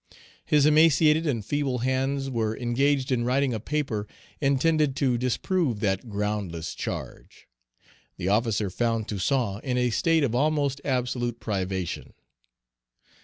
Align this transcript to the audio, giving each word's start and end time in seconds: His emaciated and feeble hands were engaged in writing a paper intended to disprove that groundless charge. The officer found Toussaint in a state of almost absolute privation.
His 0.47 0.65
emaciated 0.65 1.27
and 1.27 1.45
feeble 1.45 1.77
hands 1.85 2.27
were 2.27 2.57
engaged 2.57 3.11
in 3.11 3.23
writing 3.23 3.53
a 3.53 3.59
paper 3.59 4.07
intended 4.41 4.95
to 4.95 5.15
disprove 5.15 5.79
that 5.81 6.09
groundless 6.09 6.73
charge. 6.73 7.47
The 8.17 8.27
officer 8.27 8.71
found 8.71 9.07
Toussaint 9.07 9.63
in 9.63 9.77
a 9.77 9.91
state 9.91 10.23
of 10.23 10.33
almost 10.33 10.81
absolute 10.83 11.39
privation. 11.39 12.15